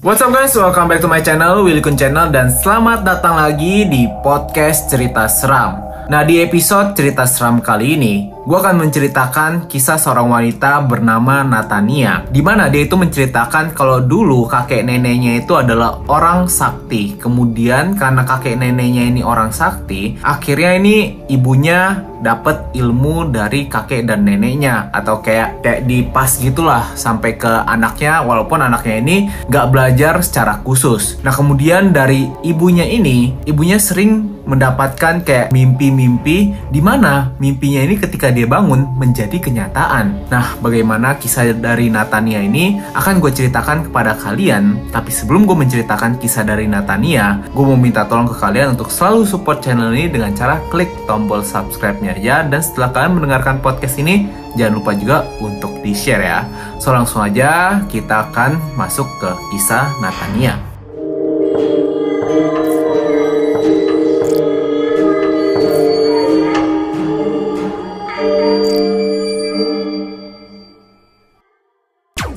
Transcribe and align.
What's 0.00 0.24
up 0.24 0.32
guys, 0.32 0.56
welcome 0.56 0.88
back 0.88 1.04
to 1.04 1.08
my 1.12 1.20
channel, 1.20 1.60
Willy 1.60 1.84
Kun 1.84 1.92
Channel 1.92 2.32
Dan 2.32 2.48
selamat 2.48 3.04
datang 3.04 3.36
lagi 3.36 3.84
di 3.84 4.08
podcast 4.24 4.88
cerita 4.88 5.28
seram. 5.28 5.76
Nah 6.08 6.24
di 6.24 6.40
episode 6.40 6.96
cerita 6.96 7.28
seram 7.28 7.60
kali 7.60 8.00
ini 8.00 8.14
Gue 8.40 8.56
akan 8.56 8.88
menceritakan 8.88 9.68
kisah 9.68 10.00
seorang 10.00 10.32
wanita 10.32 10.80
bernama 10.88 11.44
Natania 11.44 12.24
Di 12.32 12.40
mana 12.40 12.72
dia 12.72 12.88
itu 12.88 12.96
menceritakan 12.96 13.76
kalau 13.76 14.00
dulu 14.00 14.48
kakek 14.48 14.80
neneknya 14.80 15.44
itu 15.44 15.52
adalah 15.52 16.00
orang 16.08 16.48
sakti 16.48 17.20
Kemudian 17.20 18.00
karena 18.00 18.24
kakek 18.24 18.56
neneknya 18.56 19.12
ini 19.12 19.20
orang 19.20 19.52
sakti 19.52 20.16
Akhirnya 20.24 20.80
ini 20.80 21.20
ibunya 21.28 22.10
dapat 22.20 22.76
ilmu 22.76 23.32
dari 23.32 23.66
kakek 23.66 24.04
dan 24.04 24.28
neneknya 24.28 24.92
atau 24.92 25.24
kayak 25.24 25.64
kayak 25.64 25.88
dipas 25.88 26.36
gitulah 26.38 26.92
sampai 26.92 27.40
ke 27.40 27.48
anaknya 27.48 28.20
walaupun 28.20 28.60
anaknya 28.60 29.00
ini 29.00 29.16
nggak 29.48 29.68
belajar 29.72 30.20
secara 30.20 30.60
khusus. 30.60 31.18
Nah 31.24 31.32
kemudian 31.32 31.96
dari 31.96 32.28
ibunya 32.44 32.84
ini 32.84 33.32
ibunya 33.48 33.80
sering 33.80 34.40
mendapatkan 34.44 35.24
kayak 35.24 35.48
mimpi-mimpi 35.54 36.52
di 36.68 36.80
mana 36.82 37.32
mimpinya 37.40 37.80
ini 37.86 37.96
ketika 37.96 38.28
dia 38.28 38.39
bangun 38.46 38.96
menjadi 38.96 39.36
kenyataan. 39.40 40.30
Nah, 40.30 40.56
bagaimana 40.62 41.18
kisah 41.18 41.52
dari 41.56 41.90
Natania 41.90 42.40
ini 42.40 42.78
akan 42.94 43.18
gue 43.18 43.32
ceritakan 43.34 43.90
kepada 43.90 44.16
kalian. 44.16 44.92
Tapi 44.94 45.10
sebelum 45.10 45.44
gue 45.44 45.56
menceritakan 45.58 46.22
kisah 46.22 46.46
dari 46.46 46.70
Natania, 46.70 47.42
gue 47.50 47.64
mau 47.64 47.76
minta 47.76 48.06
tolong 48.06 48.30
ke 48.30 48.36
kalian 48.38 48.78
untuk 48.78 48.88
selalu 48.88 49.26
support 49.26 49.60
channel 49.60 49.90
ini 49.90 50.06
dengan 50.06 50.30
cara 50.36 50.62
klik 50.70 50.88
tombol 51.10 51.42
subscribe-nya 51.42 52.14
aja. 52.16 52.46
Dan 52.46 52.60
setelah 52.62 52.94
kalian 52.94 53.18
mendengarkan 53.18 53.58
podcast 53.58 53.98
ini, 53.98 54.30
jangan 54.54 54.78
lupa 54.78 54.92
juga 54.94 55.26
untuk 55.42 55.74
di-share 55.82 56.22
ya. 56.22 56.40
So 56.78 56.94
langsung 56.94 57.26
aja 57.26 57.82
kita 57.90 58.30
akan 58.30 58.78
masuk 58.78 59.10
ke 59.18 59.30
kisah 59.50 59.90
Natania. 59.98 60.69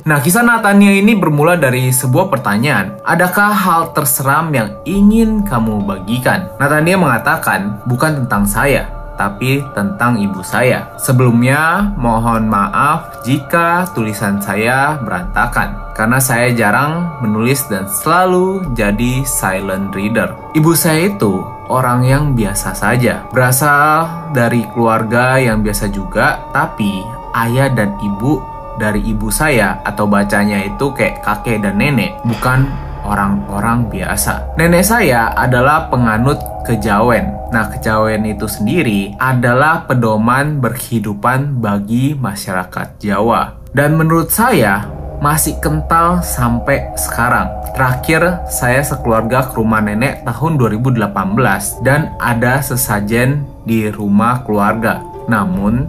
Nah, 0.04 0.20
kisah 0.20 0.44
Natania 0.44 1.00
ini 1.00 1.16
bermula 1.16 1.56
dari 1.56 1.88
sebuah 1.88 2.28
pertanyaan. 2.28 3.00
Adakah 3.08 3.56
hal 3.56 3.82
terseram 3.96 4.52
yang 4.52 4.76
ingin 4.84 5.48
kamu 5.48 5.80
bagikan? 5.80 6.52
Natania 6.60 7.00
mengatakan, 7.00 7.80
bukan 7.88 8.20
tentang 8.20 8.44
saya, 8.44 8.84
tapi 9.16 9.64
tentang 9.72 10.20
ibu 10.20 10.44
saya. 10.44 10.92
Sebelumnya, 11.00 11.88
mohon 11.96 12.44
maaf 12.52 13.24
jika 13.24 13.88
tulisan 13.96 14.44
saya 14.44 15.00
berantakan, 15.00 15.96
karena 15.96 16.20
saya 16.20 16.52
jarang 16.52 17.24
menulis 17.24 17.64
dan 17.72 17.88
selalu 17.88 18.60
jadi 18.76 19.24
silent 19.24 19.96
reader. 19.96 20.36
Ibu 20.52 20.76
saya 20.76 21.16
itu 21.16 21.40
orang 21.72 22.04
yang 22.04 22.36
biasa 22.36 22.76
saja, 22.76 23.24
berasal 23.32 24.04
dari 24.36 24.68
keluarga 24.76 25.40
yang 25.40 25.64
biasa 25.64 25.88
juga, 25.88 26.44
tapi 26.52 27.00
ayah 27.40 27.72
dan 27.72 27.96
ibu 28.04 28.52
dari 28.80 29.02
ibu 29.04 29.30
saya 29.30 29.80
atau 29.86 30.08
bacanya 30.08 30.62
itu 30.64 30.90
kayak 30.94 31.22
kakek 31.22 31.62
dan 31.62 31.78
nenek, 31.78 32.18
bukan 32.26 32.66
orang-orang 33.04 33.86
biasa. 33.92 34.56
Nenek 34.56 34.84
saya 34.84 35.30
adalah 35.36 35.92
penganut 35.92 36.40
kejawen. 36.64 37.30
Nah, 37.52 37.70
kejawen 37.70 38.24
itu 38.26 38.48
sendiri 38.48 39.14
adalah 39.20 39.84
pedoman 39.84 40.58
berkehidupan 40.58 41.60
bagi 41.60 42.16
masyarakat 42.16 42.98
Jawa. 42.98 43.60
Dan 43.70 44.00
menurut 44.00 44.32
saya, 44.32 44.88
masih 45.22 45.56
kental 45.62 46.24
sampai 46.24 46.90
sekarang. 46.98 47.48
Terakhir, 47.76 48.44
saya 48.50 48.82
sekeluarga 48.82 49.48
ke 49.48 49.60
rumah 49.60 49.80
nenek 49.80 50.26
tahun 50.26 50.58
2018 50.58 51.80
dan 51.86 52.14
ada 52.18 52.58
sesajen 52.60 53.46
di 53.62 53.88
rumah 53.88 54.42
keluarga. 54.42 55.00
Namun, 55.26 55.88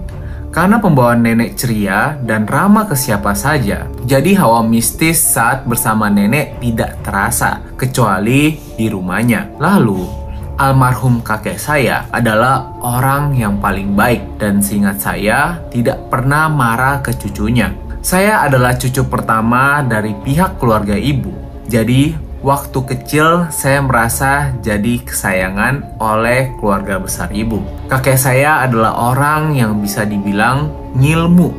karena 0.56 0.80
pembawaan 0.80 1.20
nenek 1.20 1.60
ceria 1.60 2.16
dan 2.24 2.48
ramah 2.48 2.88
ke 2.88 2.96
siapa 2.96 3.36
saja, 3.36 3.92
jadi 4.08 4.40
hawa 4.40 4.64
mistis 4.64 5.20
saat 5.20 5.68
bersama 5.68 6.08
nenek 6.08 6.64
tidak 6.64 6.96
terasa, 7.04 7.60
kecuali 7.76 8.56
di 8.80 8.88
rumahnya. 8.88 9.60
Lalu, 9.60 10.08
almarhum 10.56 11.20
kakek 11.20 11.60
saya 11.60 12.08
adalah 12.08 12.72
orang 12.80 13.36
yang 13.36 13.60
paling 13.60 14.00
baik 14.00 14.40
dan 14.40 14.64
seingat 14.64 15.04
saya 15.04 15.60
tidak 15.76 16.08
pernah 16.08 16.48
marah 16.48 17.04
ke 17.04 17.12
cucunya. 17.20 17.76
Saya 18.00 18.48
adalah 18.48 18.80
cucu 18.80 19.04
pertama 19.12 19.84
dari 19.84 20.16
pihak 20.16 20.56
keluarga 20.56 20.96
ibu. 20.96 21.36
Jadi, 21.68 22.16
waktu 22.46 22.78
kecil 22.86 23.50
saya 23.50 23.82
merasa 23.82 24.54
jadi 24.62 25.02
kesayangan 25.02 25.98
oleh 25.98 26.54
keluarga 26.62 27.02
besar 27.02 27.34
ibu. 27.34 27.66
Kakek 27.90 28.22
saya 28.22 28.62
adalah 28.62 28.94
orang 28.94 29.58
yang 29.58 29.82
bisa 29.82 30.06
dibilang 30.06 30.70
ngilmu 30.94 31.50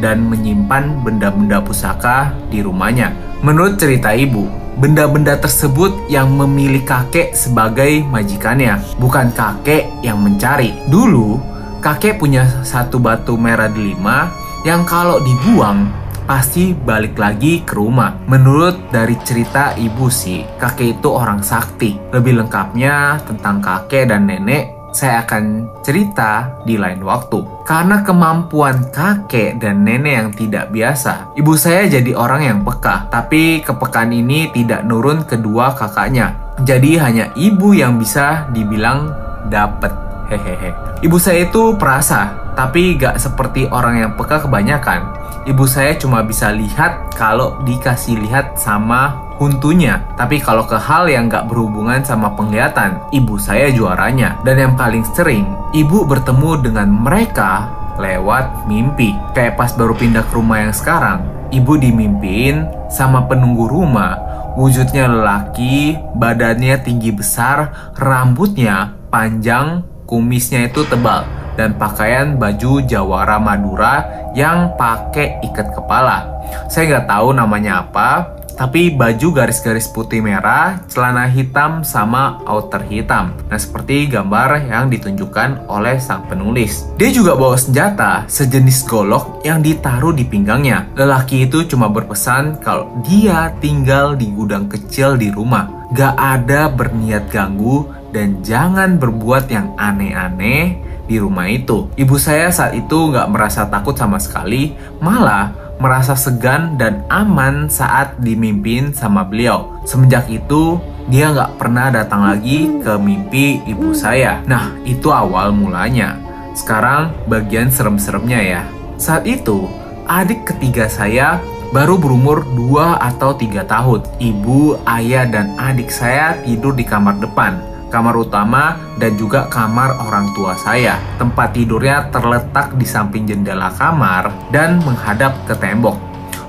dan 0.00 0.24
menyimpan 0.24 1.04
benda-benda 1.04 1.60
pusaka 1.60 2.32
di 2.48 2.64
rumahnya. 2.64 3.12
Menurut 3.44 3.76
cerita 3.76 4.16
ibu, 4.16 4.48
benda-benda 4.80 5.36
tersebut 5.36 5.92
yang 6.08 6.32
memilih 6.32 6.80
kakek 6.88 7.36
sebagai 7.36 8.00
majikannya, 8.08 8.80
bukan 8.96 9.28
kakek 9.36 9.92
yang 10.00 10.24
mencari. 10.24 10.72
Dulu, 10.88 11.36
kakek 11.84 12.16
punya 12.16 12.48
satu 12.64 12.96
batu 12.96 13.36
merah 13.36 13.68
delima 13.68 14.32
yang 14.64 14.88
kalau 14.88 15.20
dibuang 15.20 16.03
pasti 16.24 16.72
balik 16.72 17.16
lagi 17.20 17.62
ke 17.62 17.76
rumah. 17.76 18.16
Menurut 18.28 18.90
dari 18.90 19.16
cerita 19.22 19.76
ibu 19.76 20.08
sih, 20.08 20.44
kakek 20.58 21.00
itu 21.00 21.08
orang 21.12 21.44
sakti. 21.44 21.96
Lebih 22.12 22.44
lengkapnya 22.44 23.20
tentang 23.28 23.60
kakek 23.60 24.08
dan 24.10 24.28
nenek 24.28 24.74
saya 24.94 25.26
akan 25.26 25.66
cerita 25.82 26.62
di 26.62 26.78
lain 26.78 27.02
waktu. 27.02 27.66
Karena 27.66 28.06
kemampuan 28.06 28.88
kakek 28.94 29.58
dan 29.58 29.82
nenek 29.82 30.14
yang 30.14 30.30
tidak 30.30 30.70
biasa, 30.70 31.34
ibu 31.34 31.52
saya 31.58 31.90
jadi 31.90 32.14
orang 32.14 32.46
yang 32.46 32.58
peka. 32.62 33.10
Tapi 33.10 33.60
kepekaan 33.66 34.14
ini 34.14 34.48
tidak 34.54 34.86
nurun 34.86 35.26
kedua 35.26 35.74
kakaknya. 35.74 36.38
Jadi 36.62 36.94
hanya 37.02 37.34
ibu 37.34 37.74
yang 37.74 37.98
bisa 37.98 38.46
dibilang 38.54 39.10
dapet. 39.50 39.90
Hehehe. 40.30 40.72
Ibu 41.04 41.20
saya 41.20 41.44
itu 41.44 41.76
perasa, 41.76 42.43
tapi 42.54 42.94
gak 42.94 43.18
seperti 43.18 43.66
orang 43.68 44.00
yang 44.00 44.12
peka 44.14 44.46
kebanyakan. 44.46 45.10
Ibu 45.44 45.68
saya 45.68 45.92
cuma 46.00 46.24
bisa 46.24 46.54
lihat 46.54 47.12
kalau 47.18 47.60
dikasih 47.66 48.16
lihat 48.24 48.56
sama 48.56 49.34
huntunya. 49.36 50.00
Tapi 50.16 50.40
kalau 50.40 50.64
ke 50.64 50.78
hal 50.78 51.10
yang 51.10 51.28
gak 51.28 51.50
berhubungan 51.50 52.00
sama 52.00 52.32
penglihatan, 52.32 52.96
ibu 53.12 53.36
saya 53.36 53.68
juaranya. 53.74 54.40
Dan 54.46 54.56
yang 54.56 54.74
paling 54.78 55.04
sering, 55.12 55.44
ibu 55.76 56.08
bertemu 56.08 56.64
dengan 56.64 56.88
mereka 56.88 57.68
lewat 58.00 58.64
mimpi. 58.70 59.12
Kayak 59.36 59.60
pas 59.60 59.70
baru 59.76 59.92
pindah 59.92 60.24
ke 60.24 60.32
rumah 60.32 60.64
yang 60.64 60.72
sekarang, 60.72 61.20
ibu 61.52 61.76
dimimpiin 61.76 62.64
sama 62.88 63.26
penunggu 63.28 63.68
rumah. 63.68 64.16
Wujudnya 64.54 65.10
lelaki, 65.10 65.98
badannya 66.14 66.78
tinggi 66.80 67.10
besar, 67.10 67.90
rambutnya 67.98 68.94
panjang, 69.10 69.82
kumisnya 70.06 70.70
itu 70.70 70.86
tebal 70.86 71.43
dan 71.54 71.78
pakaian 71.78 72.38
baju 72.38 72.82
Jawara 72.84 73.38
Madura 73.38 74.04
yang 74.34 74.74
pakai 74.78 75.42
ikat 75.42 75.74
kepala. 75.74 76.26
Saya 76.68 76.98
nggak 76.98 77.08
tahu 77.08 77.28
namanya 77.34 77.86
apa, 77.86 78.34
tapi 78.54 78.94
baju 78.94 79.34
garis-garis 79.34 79.90
putih 79.90 80.22
merah, 80.22 80.78
celana 80.86 81.26
hitam 81.26 81.82
sama 81.82 82.38
outer 82.46 82.86
hitam. 82.86 83.34
Nah, 83.50 83.58
seperti 83.58 84.06
gambar 84.06 84.70
yang 84.70 84.86
ditunjukkan 84.86 85.66
oleh 85.66 85.98
sang 85.98 86.30
penulis. 86.30 86.86
Dia 86.94 87.10
juga 87.10 87.34
bawa 87.34 87.58
senjata 87.58 88.30
sejenis 88.30 88.86
golok 88.86 89.42
yang 89.42 89.58
ditaruh 89.58 90.14
di 90.14 90.22
pinggangnya. 90.22 90.86
Lelaki 90.94 91.50
itu 91.50 91.66
cuma 91.66 91.90
berpesan 91.90 92.62
kalau 92.62 93.02
dia 93.02 93.50
tinggal 93.58 94.14
di 94.14 94.30
gudang 94.30 94.70
kecil 94.70 95.18
di 95.18 95.34
rumah. 95.34 95.90
Gak 95.90 96.14
ada 96.14 96.70
berniat 96.70 97.30
ganggu 97.34 97.90
dan 98.14 98.38
jangan 98.46 99.02
berbuat 99.02 99.50
yang 99.50 99.74
aneh-aneh 99.74 100.78
di 101.04 101.20
rumah 101.20 101.48
itu. 101.48 101.88
Ibu 101.94 102.16
saya 102.16 102.48
saat 102.50 102.76
itu 102.76 103.12
nggak 103.12 103.30
merasa 103.30 103.68
takut 103.68 103.94
sama 103.96 104.16
sekali, 104.20 104.72
malah 104.98 105.52
merasa 105.78 106.14
segan 106.14 106.78
dan 106.78 107.02
aman 107.10 107.66
saat 107.66 108.16
dimimpin 108.22 108.94
sama 108.94 109.26
beliau. 109.26 109.82
Semenjak 109.84 110.30
itu, 110.30 110.78
dia 111.10 111.34
nggak 111.34 111.60
pernah 111.60 111.92
datang 111.92 112.24
lagi 112.24 112.80
ke 112.80 112.96
mimpi 112.96 113.60
ibu 113.68 113.92
saya. 113.92 114.40
Nah, 114.48 114.72
itu 114.86 115.10
awal 115.10 115.52
mulanya. 115.52 116.16
Sekarang 116.54 117.10
bagian 117.26 117.68
serem-seremnya 117.68 118.40
ya. 118.40 118.62
Saat 118.96 119.26
itu, 119.26 119.66
adik 120.06 120.46
ketiga 120.54 120.86
saya 120.86 121.42
baru 121.74 121.98
berumur 121.98 122.46
2 122.54 123.02
atau 123.02 123.34
3 123.34 123.66
tahun. 123.66 124.00
Ibu, 124.22 124.86
ayah, 124.86 125.26
dan 125.26 125.58
adik 125.58 125.90
saya 125.90 126.38
tidur 126.46 126.78
di 126.78 126.86
kamar 126.86 127.18
depan 127.18 127.73
kamar 127.94 128.18
utama, 128.18 128.74
dan 128.98 129.14
juga 129.14 129.46
kamar 129.46 130.02
orang 130.02 130.34
tua 130.34 130.58
saya. 130.58 130.98
Tempat 131.22 131.54
tidurnya 131.54 132.10
terletak 132.10 132.74
di 132.74 132.82
samping 132.82 133.22
jendela 133.22 133.70
kamar 133.70 134.50
dan 134.50 134.82
menghadap 134.82 135.46
ke 135.46 135.54
tembok. 135.54 135.94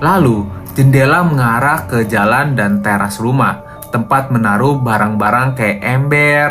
Lalu, 0.02 0.66
Jendela 0.76 1.24
mengarah 1.24 1.88
ke 1.88 2.04
jalan 2.04 2.52
dan 2.52 2.84
teras 2.84 3.16
rumah, 3.24 3.64
tempat 3.96 4.28
menaruh 4.28 4.76
barang-barang 4.84 5.56
kayak 5.56 5.80
ember, 5.80 6.50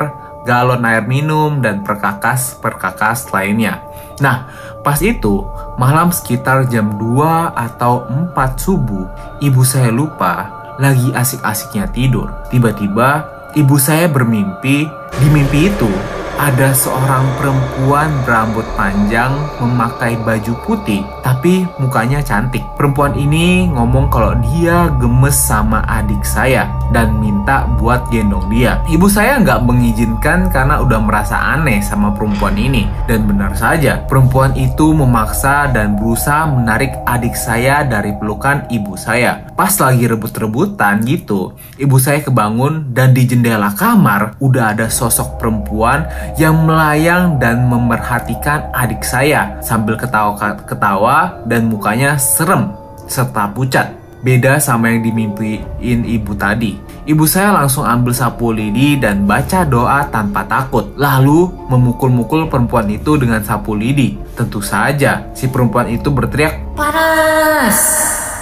galon 0.49 0.81
air 0.88 1.05
minum, 1.05 1.61
dan 1.61 1.85
perkakas-perkakas 1.85 3.29
lainnya. 3.37 3.85
Nah, 4.25 4.49
pas 4.81 4.96
itu, 5.05 5.44
malam 5.76 6.08
sekitar 6.08 6.73
jam 6.73 6.96
2 6.96 7.52
atau 7.52 8.08
4 8.32 8.56
subuh, 8.56 9.05
ibu 9.44 9.61
saya 9.61 9.93
lupa 9.93 10.49
lagi 10.81 11.12
asik-asiknya 11.12 11.93
tidur. 11.93 12.32
Tiba-tiba, 12.49 13.29
ibu 13.55 13.79
saya 13.79 14.11
bermimpi, 14.11 14.91
di 14.91 15.27
mimpi 15.31 15.71
itu 15.71 15.91
ada 16.35 16.75
seorang 16.75 17.23
perempuan 17.39 18.11
berambut 18.27 18.67
panjang 18.75 19.31
memakai 19.62 20.19
baju 20.19 20.59
putih, 20.67 21.06
tapi 21.23 21.62
mukanya 21.79 22.19
cantik. 22.19 22.67
Perempuan 22.75 23.15
ini 23.15 23.71
ngomong 23.71 24.11
kalau 24.11 24.35
dia 24.43 24.91
gemes 24.99 25.39
sama 25.39 25.87
adik 25.87 26.27
saya 26.27 26.67
dan 26.91 27.17
minta 27.23 27.65
buat 27.81 28.11
gendong 28.13 28.51
dia. 28.53 28.83
Ibu 28.91 29.07
saya 29.09 29.41
nggak 29.41 29.65
mengizinkan 29.65 30.53
karena 30.53 30.83
udah 30.83 31.01
merasa 31.01 31.37
aneh 31.57 31.81
sama 31.81 32.13
perempuan 32.13 32.59
ini. 32.59 32.85
Dan 33.09 33.25
benar 33.25 33.57
saja, 33.57 34.03
perempuan 34.05 34.53
itu 34.59 34.93
memaksa 34.93 35.71
dan 35.73 35.97
berusaha 35.97 36.51
menarik 36.51 36.93
adik 37.09 37.33
saya 37.39 37.87
dari 37.87 38.13
pelukan 38.19 38.67
ibu 38.69 38.99
saya. 38.99 39.47
Pas 39.55 39.73
lagi 39.79 40.05
rebut-rebutan 40.05 41.07
gitu, 41.07 41.55
ibu 41.79 41.97
saya 41.97 42.21
kebangun 42.21 42.93
dan 42.93 43.15
di 43.15 43.25
jendela 43.25 43.73
kamar 43.73 44.37
udah 44.43 44.75
ada 44.75 44.91
sosok 44.91 45.39
perempuan 45.39 46.05
yang 46.37 46.67
melayang 46.67 47.39
dan 47.39 47.65
memerhatikan 47.71 48.69
adik 48.75 49.07
saya 49.07 49.57
sambil 49.63 49.95
ketawa-ketawa 49.95 51.45
dan 51.47 51.71
mukanya 51.71 52.19
serem 52.19 52.75
serta 53.07 53.53
pucat. 53.53 54.04
Beda 54.25 54.56
sama 54.56 54.88
yang 54.88 55.05
dimimpiin 55.05 56.00
ibu 56.09 56.32
tadi. 56.32 56.81
Ibu 57.05 57.29
saya 57.29 57.53
langsung 57.53 57.85
ambil 57.85 58.17
sapu 58.17 58.56
lidi 58.56 58.97
dan 58.97 59.29
baca 59.29 59.69
doa 59.69 60.09
tanpa 60.09 60.49
takut. 60.49 60.97
Lalu 60.97 61.53
memukul-mukul 61.69 62.49
perempuan 62.49 62.88
itu 62.88 63.21
dengan 63.21 63.44
sapu 63.44 63.76
lidi. 63.76 64.17
Tentu 64.32 64.65
saja 64.65 65.29
si 65.37 65.44
perempuan 65.53 65.93
itu 65.93 66.09
berteriak, 66.09 66.56
Panas! 66.73 67.79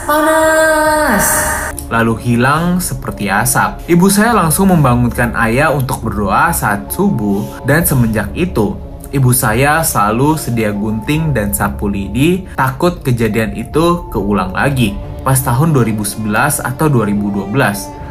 Panas! 0.07 1.27
lalu 1.93 2.17
hilang 2.25 2.81
seperti 2.81 3.29
asap. 3.29 3.85
Ibu 3.85 4.09
saya 4.09 4.33
langsung 4.33 4.73
membangunkan 4.73 5.37
ayah 5.37 5.69
untuk 5.77 6.01
berdoa 6.01 6.49
saat 6.49 6.89
subuh 6.89 7.45
dan 7.69 7.85
semenjak 7.85 8.33
itu 8.33 8.73
Ibu 9.13 9.29
saya 9.37 9.85
selalu 9.85 10.41
sedia 10.41 10.73
gunting 10.73 11.37
dan 11.37 11.53
sapu 11.53 11.85
lidi, 11.85 12.49
takut 12.57 13.05
kejadian 13.05 13.53
itu 13.53 14.09
keulang 14.09 14.57
lagi. 14.57 14.97
Pas 15.23 15.39
tahun 15.39 15.71
2011 15.71 16.63
atau 16.63 16.87
2012, 16.91 17.55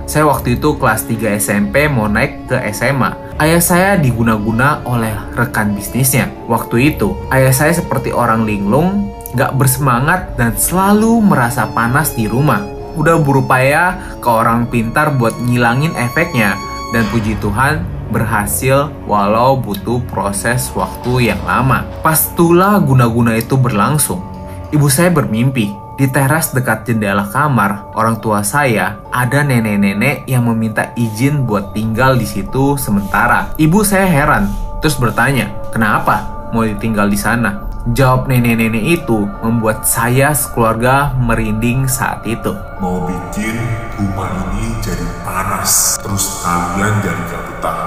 saya 0.07 0.23
waktu 0.27 0.59
itu 0.59 0.75
kelas 0.79 1.07
3 1.07 1.39
SMP 1.39 1.87
mau 1.91 2.07
naik 2.07 2.47
ke 2.47 2.57
SMA. 2.71 3.35
Ayah 3.39 3.59
saya 3.63 3.91
diguna-guna 3.99 4.83
oleh 4.87 5.11
rekan 5.35 5.75
bisnisnya. 5.75 6.31
Waktu 6.47 6.95
itu, 6.95 7.15
ayah 7.31 7.51
saya 7.51 7.75
seperti 7.75 8.15
orang 8.15 8.47
linglung, 8.47 9.11
gak 9.35 9.55
bersemangat 9.55 10.35
dan 10.39 10.55
selalu 10.55 11.19
merasa 11.23 11.67
panas 11.71 12.15
di 12.15 12.27
rumah 12.27 12.81
udah 12.95 13.23
berupaya 13.23 13.95
ke 14.19 14.27
orang 14.27 14.67
pintar 14.67 15.15
buat 15.15 15.31
ngilangin 15.39 15.95
efeknya 15.95 16.59
dan 16.91 17.07
puji 17.07 17.39
Tuhan 17.39 17.87
berhasil 18.11 18.91
walau 19.07 19.55
butuh 19.55 20.03
proses 20.11 20.67
waktu 20.75 21.31
yang 21.31 21.39
lama. 21.47 21.87
Pastulah 22.03 22.83
guna-guna 22.83 23.39
itu 23.39 23.55
berlangsung. 23.55 24.19
Ibu 24.75 24.87
saya 24.91 25.07
bermimpi 25.11 25.80
di 26.01 26.09
teras 26.09 26.49
dekat 26.49 26.89
jendela 26.89 27.29
kamar 27.29 27.93
orang 27.93 28.17
tua 28.17 28.41
saya 28.41 28.97
ada 29.13 29.45
nenek-nenek 29.45 30.25
yang 30.25 30.49
meminta 30.49 30.89
izin 30.97 31.45
buat 31.45 31.77
tinggal 31.77 32.17
di 32.17 32.25
situ 32.25 32.73
sementara. 32.73 33.53
Ibu 33.53 33.85
saya 33.85 34.09
heran 34.09 34.49
terus 34.81 34.97
bertanya, 34.97 35.53
"Kenapa 35.69 36.49
mau 36.49 36.65
ditinggal 36.65 37.05
di 37.05 37.21
sana?" 37.21 37.69
Jawab 37.93 38.25
nenek-nenek 38.25 38.81
itu 38.81 39.29
membuat 39.45 39.85
saya 39.85 40.33
sekeluarga 40.33 41.13
merinding 41.21 41.85
saat 41.85 42.25
itu. 42.25 42.49
Mau 42.81 43.05
bikin 43.05 43.61
rumah 44.01 44.29
ini 44.49 44.73
jadi 44.81 45.05
panas, 45.21 46.01
terus 46.01 46.41
kalian 46.41 46.97
jadi 47.05 47.21
gak 47.29 47.41
betah. 47.45 47.77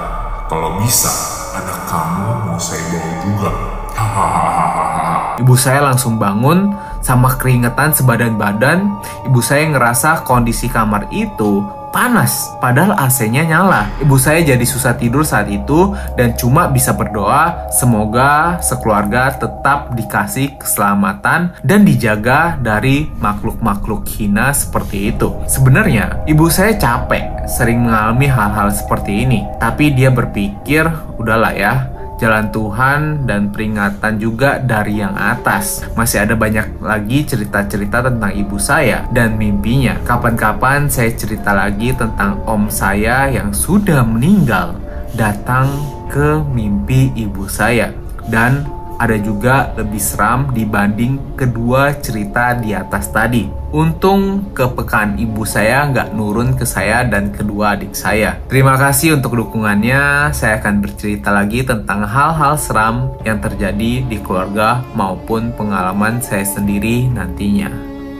Kalau 0.47 0.79
bisa, 0.79 1.11
anak 1.55 1.83
kamu 1.87 2.27
mau 2.47 2.59
saya 2.59 2.83
bawa 2.91 3.11
juga. 3.23 3.51
Hahaha. 3.95 5.39
Ibu 5.39 5.55
saya 5.59 5.83
langsung 5.83 6.15
bangun 6.15 6.75
sama 7.05 7.37
keringetan 7.37 7.93
sebadan 7.93 8.33
badan. 8.33 8.97
Ibu 9.29 9.37
saya 9.45 9.69
ngerasa 9.69 10.25
kondisi 10.25 10.65
kamar 10.65 11.05
itu 11.13 11.61
panas, 11.95 12.51
padahal 12.59 12.91
AC-nya 12.99 13.47
nyala. 13.47 13.87
Ibu 14.03 14.19
saya 14.19 14.43
jadi 14.43 14.65
susah 14.67 14.99
tidur 14.99 15.23
saat 15.23 15.47
itu 15.47 15.95
dan 16.19 16.35
cuma 16.35 16.67
bisa 16.67 16.91
berdoa 16.91 17.71
semoga 17.71 18.59
sekeluarga 18.59 19.31
tetap 19.39 19.95
dikasih 19.95 20.59
keselamatan 20.59 21.55
dan 21.63 21.87
dijaga 21.87 22.59
dari 22.59 23.07
makhluk-makhluk 23.23 24.03
hina 24.11 24.51
seperti 24.51 25.15
itu. 25.15 25.31
Sebenarnya, 25.47 26.27
ibu 26.27 26.51
saya 26.51 26.75
capek 26.75 27.47
sering 27.47 27.87
mengalami 27.87 28.27
hal-hal 28.27 28.67
seperti 28.75 29.23
ini, 29.23 29.47
tapi 29.63 29.95
dia 29.95 30.11
berpikir, 30.11 30.83
udahlah 31.15 31.55
ya, 31.55 31.94
jalan 32.19 32.51
Tuhan 32.51 33.23
dan 33.27 33.51
peringatan 33.51 34.19
juga 34.19 34.59
dari 34.59 34.99
yang 35.03 35.15
atas. 35.15 35.83
Masih 35.95 36.23
ada 36.23 36.35
banyak 36.35 36.79
lagi 36.83 37.23
cerita-cerita 37.23 38.05
tentang 38.05 38.31
ibu 38.35 38.55
saya 38.59 39.07
dan 39.11 39.35
mimpinya. 39.35 39.99
Kapan-kapan 40.03 40.87
saya 40.87 41.11
cerita 41.15 41.51
lagi 41.55 41.91
tentang 41.95 42.39
om 42.47 42.67
saya 42.71 43.31
yang 43.31 43.51
sudah 43.51 44.03
meninggal 44.03 44.75
datang 45.15 45.71
ke 46.11 46.43
mimpi 46.51 47.11
ibu 47.15 47.47
saya 47.47 47.91
dan 48.27 48.74
ada 48.95 49.17
juga 49.19 49.75
lebih 49.75 49.99
seram 49.99 50.51
dibanding 50.51 51.35
kedua 51.35 51.95
cerita 51.99 52.55
di 52.55 52.71
atas 52.71 53.11
tadi. 53.11 53.47
Untung 53.75 54.55
kepekaan 54.55 55.19
ibu 55.19 55.43
saya 55.43 55.83
nggak 55.91 56.15
nurun 56.15 56.55
ke 56.55 56.63
saya 56.63 57.03
dan 57.03 57.35
kedua 57.35 57.75
adik 57.75 57.91
saya. 57.91 58.39
Terima 58.47 58.79
kasih 58.79 59.19
untuk 59.19 59.35
dukungannya. 59.35 60.31
Saya 60.31 60.63
akan 60.63 60.79
bercerita 60.79 61.35
lagi 61.35 61.67
tentang 61.67 62.07
hal-hal 62.07 62.55
seram 62.55 63.11
yang 63.27 63.43
terjadi 63.43 64.07
di 64.07 64.17
keluarga 64.23 64.79
maupun 64.95 65.51
pengalaman 65.59 66.23
saya 66.23 66.47
sendiri 66.47 67.11
nantinya. 67.11 67.67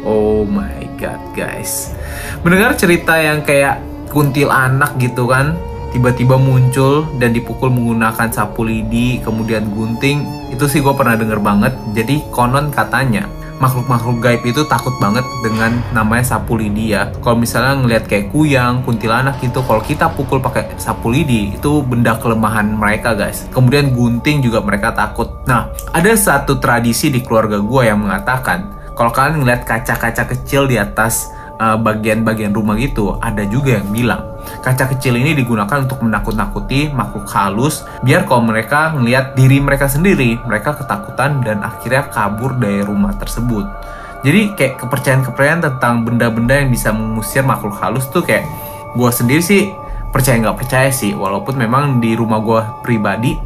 Oh 0.04 0.44
my 0.44 0.86
god 1.00 1.24
guys. 1.34 1.96
Mendengar 2.44 2.76
cerita 2.76 3.16
yang 3.16 3.42
kayak 3.48 3.80
kuntil 4.12 4.52
anak 4.52 4.96
gitu 5.00 5.28
kan 5.28 5.56
tiba-tiba 5.96 6.36
muncul 6.36 7.08
dan 7.16 7.32
dipukul 7.32 7.72
menggunakan 7.72 8.28
sapu 8.28 8.68
lidi 8.68 9.24
kemudian 9.24 9.72
gunting 9.72 10.28
itu 10.52 10.68
sih 10.68 10.84
gue 10.84 10.92
pernah 10.92 11.16
denger 11.16 11.40
banget 11.40 11.72
jadi 11.96 12.20
konon 12.36 12.68
katanya 12.68 13.32
makhluk-makhluk 13.64 14.20
gaib 14.20 14.44
itu 14.44 14.68
takut 14.68 14.92
banget 15.00 15.24
dengan 15.40 15.80
namanya 15.96 16.36
sapu 16.36 16.60
lidi 16.60 16.92
ya. 16.92 17.08
Kalau 17.24 17.40
misalnya 17.40 17.80
ngelihat 17.80 18.04
kayak 18.04 18.36
kuyang, 18.36 18.84
kuntilanak 18.84 19.40
gitu, 19.40 19.64
kalau 19.64 19.80
kita 19.80 20.12
pukul 20.12 20.44
pakai 20.44 20.76
sapu 20.76 21.08
lidi 21.08 21.56
itu 21.56 21.80
benda 21.80 22.20
kelemahan 22.20 22.76
mereka 22.76 23.16
guys. 23.16 23.48
Kemudian 23.56 23.96
gunting 23.96 24.44
juga 24.44 24.60
mereka 24.60 24.92
takut. 24.92 25.40
Nah, 25.48 25.72
ada 25.96 26.12
satu 26.20 26.60
tradisi 26.60 27.08
di 27.08 27.24
keluarga 27.24 27.56
gue 27.64 27.82
yang 27.88 28.04
mengatakan 28.04 28.92
kalau 28.92 29.16
kalian 29.16 29.40
ngeliat 29.40 29.64
kaca-kaca 29.64 30.28
kecil 30.36 30.68
di 30.68 30.76
atas 30.76 31.32
Eh, 31.56 31.78
bagian-bagian 31.80 32.52
uh, 32.52 32.58
rumah 32.60 32.76
gitu 32.76 33.16
ada 33.24 33.48
juga 33.48 33.80
yang 33.80 33.88
bilang 33.88 34.35
kaca 34.64 34.92
kecil 34.96 35.16
ini 35.18 35.38
digunakan 35.38 35.86
untuk 35.86 36.02
menakut-nakuti 36.02 36.90
makhluk 36.94 37.26
halus 37.32 37.86
biar 38.02 38.26
kalau 38.26 38.46
mereka 38.46 38.94
ngelihat 38.96 39.34
diri 39.38 39.62
mereka 39.62 39.86
sendiri 39.90 40.38
mereka 40.44 40.78
ketakutan 40.78 41.42
dan 41.42 41.62
akhirnya 41.62 42.10
kabur 42.10 42.58
dari 42.58 42.82
rumah 42.82 43.14
tersebut. 43.18 43.66
Jadi 44.26 44.58
kayak 44.58 44.82
kepercayaan-kepercayaan 44.82 45.62
tentang 45.62 46.02
benda-benda 46.02 46.58
yang 46.58 46.74
bisa 46.74 46.90
mengusir 46.90 47.46
makhluk 47.46 47.78
halus 47.78 48.10
tuh 48.10 48.26
kayak 48.26 48.50
gue 48.98 49.10
sendiri 49.14 49.44
sih 49.44 49.70
percaya 50.10 50.40
nggak 50.42 50.58
percaya 50.58 50.90
sih 50.90 51.12
walaupun 51.14 51.60
memang 51.60 52.00
di 52.02 52.16
rumah 52.18 52.40
gue 52.42 52.62
pribadi 52.82 53.38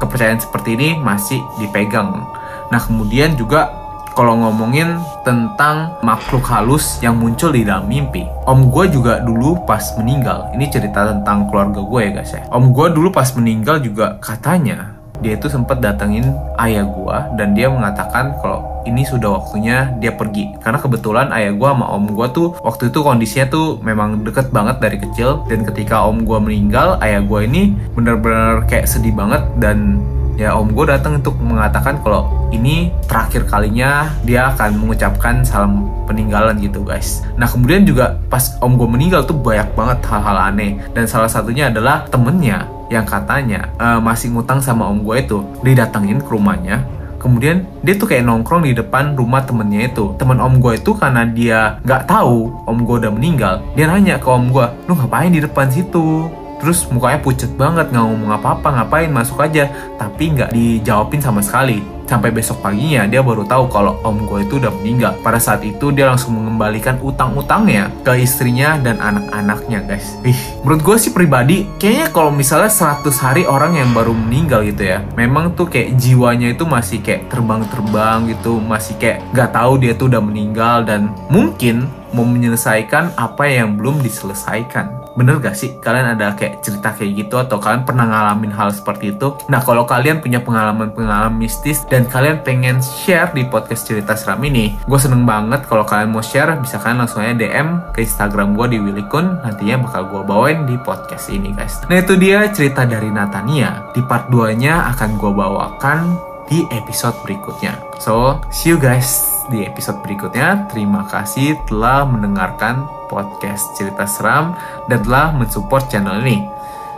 kepercayaan 0.00 0.40
seperti 0.42 0.74
ini 0.74 0.98
masih 0.98 1.38
dipegang. 1.60 2.24
Nah 2.72 2.80
kemudian 2.80 3.36
juga 3.38 3.83
kalau 4.14 4.38
ngomongin 4.38 5.02
tentang 5.26 5.98
makhluk 6.06 6.46
halus 6.46 7.02
yang 7.02 7.18
muncul 7.18 7.50
di 7.50 7.66
dalam 7.66 7.90
mimpi. 7.90 8.22
Om 8.46 8.70
gue 8.70 8.94
juga 8.94 9.18
dulu 9.20 9.66
pas 9.66 9.82
meninggal, 9.98 10.54
ini 10.54 10.70
cerita 10.70 11.10
tentang 11.10 11.50
keluarga 11.50 11.82
gue 11.82 12.00
ya 12.00 12.10
guys 12.14 12.32
ya. 12.32 12.42
Om 12.54 12.70
gue 12.70 12.86
dulu 12.94 13.10
pas 13.10 13.28
meninggal 13.34 13.82
juga 13.82 14.16
katanya 14.22 14.94
dia 15.22 15.38
itu 15.38 15.46
sempat 15.46 15.78
datengin 15.78 16.34
ayah 16.58 16.84
gue 16.84 17.18
dan 17.40 17.54
dia 17.54 17.70
mengatakan 17.70 18.34
kalau 18.42 18.66
ini 18.84 19.06
sudah 19.06 19.40
waktunya 19.40 19.88
dia 20.02 20.12
pergi 20.12 20.52
karena 20.60 20.76
kebetulan 20.76 21.32
ayah 21.32 21.56
gue 21.56 21.68
sama 21.70 21.86
om 21.88 22.04
gue 22.04 22.26
tuh 22.34 22.52
waktu 22.60 22.92
itu 22.92 22.98
kondisinya 23.00 23.46
tuh 23.48 23.80
memang 23.80 24.20
deket 24.20 24.52
banget 24.52 24.82
dari 24.82 25.00
kecil 25.00 25.40
dan 25.48 25.64
ketika 25.64 26.04
om 26.04 26.28
gue 26.28 26.38
meninggal 26.42 27.00
ayah 27.00 27.24
gue 27.24 27.40
ini 27.46 27.72
bener-bener 27.96 28.68
kayak 28.68 28.84
sedih 28.84 29.16
banget 29.16 29.40
dan 29.62 30.02
ya 30.34 30.54
om 30.58 30.70
gue 30.70 30.84
datang 30.86 31.22
untuk 31.22 31.38
mengatakan 31.38 32.02
kalau 32.02 32.30
ini 32.50 32.90
terakhir 33.06 33.46
kalinya 33.46 34.10
dia 34.22 34.54
akan 34.54 34.78
mengucapkan 34.78 35.42
salam 35.46 35.90
peninggalan 36.06 36.58
gitu 36.62 36.82
guys. 36.82 37.22
Nah 37.38 37.46
kemudian 37.46 37.86
juga 37.86 38.18
pas 38.30 38.54
om 38.62 38.74
gue 38.74 38.86
meninggal 38.86 39.26
tuh 39.26 39.34
banyak 39.34 39.70
banget 39.74 39.98
hal-hal 40.06 40.38
aneh. 40.50 40.78
Dan 40.94 41.06
salah 41.10 41.30
satunya 41.30 41.70
adalah 41.70 42.06
temennya 42.10 42.66
yang 42.92 43.08
katanya 43.08 43.72
uh, 43.80 43.98
masih 43.98 44.30
ngutang 44.30 44.60
sama 44.62 44.86
om 44.86 45.02
gue 45.02 45.16
itu 45.18 45.38
didatengin 45.66 46.22
ke 46.22 46.30
rumahnya. 46.30 46.82
Kemudian 47.18 47.64
dia 47.80 47.96
tuh 47.96 48.04
kayak 48.04 48.28
nongkrong 48.28 48.68
di 48.68 48.76
depan 48.76 49.16
rumah 49.16 49.40
temennya 49.48 49.88
itu. 49.88 50.12
Temen 50.20 50.36
om 50.36 50.60
gue 50.60 50.76
itu 50.76 50.92
karena 50.92 51.24
dia 51.24 51.80
nggak 51.80 52.04
tahu 52.04 52.52
om 52.68 52.78
gue 52.84 52.96
udah 53.00 53.12
meninggal 53.12 53.54
dia 53.72 53.88
nanya 53.88 54.20
ke 54.20 54.28
om 54.28 54.52
gue 54.52 54.66
lu 54.86 54.92
ngapain 54.92 55.32
di 55.32 55.40
depan 55.40 55.72
situ 55.72 56.28
terus 56.60 56.86
mukanya 56.90 57.20
pucet 57.22 57.52
banget 57.54 57.90
nggak 57.90 58.04
ngomong 58.04 58.32
apa-apa 58.34 58.68
ngapain 58.82 59.10
masuk 59.10 59.42
aja. 59.42 59.70
Tapi 59.96 60.34
nggak 60.34 60.50
dijawabin 60.52 61.22
sama 61.22 61.40
sekali. 61.40 61.94
Sampai 62.04 62.28
besok 62.28 62.60
paginya 62.60 63.08
dia 63.08 63.24
baru 63.24 63.48
tahu 63.48 63.64
kalau 63.72 63.96
om 64.04 64.28
gue 64.28 64.44
itu 64.44 64.60
udah 64.60 64.68
meninggal. 64.68 65.16
Pada 65.24 65.40
saat 65.40 65.64
itu 65.64 65.88
dia 65.88 66.04
langsung 66.04 66.36
mengembalikan 66.36 67.00
utang-utangnya 67.00 67.88
ke 68.04 68.20
istrinya 68.20 68.76
dan 68.76 69.00
anak-anaknya 69.00 69.80
guys. 69.88 70.20
Ih 70.20 70.36
menurut 70.60 70.84
gue 70.84 70.96
sih 71.00 71.12
pribadi 71.16 71.64
kayaknya 71.80 72.12
kalau 72.12 72.28
misalnya 72.28 72.68
100 72.68 73.08
hari 73.24 73.48
orang 73.48 73.80
yang 73.80 73.90
baru 73.96 74.12
meninggal 74.12 74.68
gitu 74.68 74.84
ya 74.84 75.00
memang 75.16 75.56
tuh 75.56 75.64
kayak 75.64 75.96
jiwanya 75.96 76.52
itu 76.52 76.68
masih 76.68 77.00
kayak 77.00 77.32
terbang-terbang 77.32 78.28
gitu 78.36 78.60
masih 78.60 79.00
kayak 79.00 79.24
nggak 79.32 79.50
tahu 79.56 79.72
dia 79.80 79.92
tuh 79.96 80.12
udah 80.12 80.20
meninggal. 80.20 80.84
Dan 80.84 81.08
mungkin 81.32 81.88
mau 82.12 82.28
menyelesaikan 82.28 83.16
apa 83.16 83.48
yang 83.48 83.80
belum 83.80 84.04
diselesaikan 84.04 85.03
Bener 85.14 85.38
gak 85.38 85.54
sih 85.54 85.78
kalian 85.78 86.18
ada 86.18 86.34
kayak 86.34 86.62
cerita 86.62 86.90
kayak 86.94 87.26
gitu 87.26 87.38
atau 87.38 87.62
kalian 87.62 87.86
pernah 87.86 88.06
ngalamin 88.06 88.50
hal 88.50 88.74
seperti 88.74 89.14
itu? 89.14 89.34
Nah 89.46 89.62
kalau 89.62 89.86
kalian 89.86 90.18
punya 90.18 90.42
pengalaman-pengalaman 90.42 91.38
mistis 91.38 91.86
dan 91.86 92.06
kalian 92.10 92.42
pengen 92.42 92.82
share 92.82 93.30
di 93.30 93.46
podcast 93.46 93.86
cerita 93.86 94.18
seram 94.18 94.42
ini, 94.42 94.74
gue 94.84 94.98
seneng 94.98 95.22
banget 95.22 95.66
kalau 95.70 95.86
kalian 95.86 96.10
mau 96.10 96.22
share 96.22 96.58
bisa 96.58 96.82
kalian 96.82 97.06
langsung 97.06 97.22
aja 97.22 97.34
DM 97.34 97.94
ke 97.94 98.02
Instagram 98.02 98.58
gue 98.58 98.66
di 98.74 98.78
Willikun 98.82 99.38
nantinya 99.42 99.86
bakal 99.86 100.02
gue 100.10 100.22
bawain 100.26 100.66
di 100.66 100.74
podcast 100.82 101.30
ini 101.30 101.54
guys. 101.54 101.78
Nah 101.86 102.02
itu 102.02 102.18
dia 102.18 102.50
cerita 102.50 102.82
dari 102.82 103.08
Natania. 103.08 103.94
Di 103.94 104.02
part 104.02 104.28
2 104.28 104.58
nya 104.58 104.90
akan 104.94 105.10
gue 105.14 105.32
bawakan 105.32 106.00
di 106.48 106.64
episode 106.72 107.16
berikutnya. 107.24 107.76
So, 108.02 108.40
see 108.52 108.74
you 108.74 108.78
guys 108.80 109.24
di 109.48 109.64
episode 109.64 110.00
berikutnya. 110.04 110.68
Terima 110.72 111.08
kasih 111.08 111.56
telah 111.68 112.04
mendengarkan 112.04 112.84
podcast 113.14 113.78
cerita 113.78 114.02
seram 114.10 114.58
dan 114.90 114.98
telah 115.06 115.30
mensupport 115.30 115.86
channel 115.86 116.18
ini. 116.26 116.50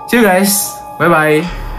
See 0.09 0.17
you 0.17 0.25
guys. 0.25 0.73
Bye 0.97 1.13
bye. 1.13 1.76